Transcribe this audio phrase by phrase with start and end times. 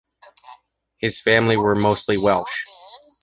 [0.97, 2.65] His family were mostly Welsh.